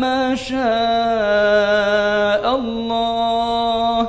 [0.00, 0.54] ما شاء
[2.54, 4.08] الله.